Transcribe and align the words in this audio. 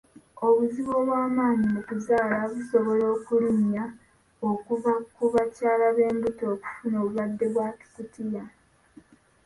Obuzibu 0.47 0.91
obw'amaanyi 0.99 1.67
mu 1.75 1.81
kuzaala 1.87 2.37
busobola 2.53 3.05
okulinnya 3.15 3.83
okuva 4.49 4.93
ku 5.15 5.23
bakyala 5.33 5.87
b'embuto 5.95 6.43
okufuna 6.53 6.95
obulwadde 7.03 7.45
bwa 7.53 7.67
Kikutiya 7.79 8.43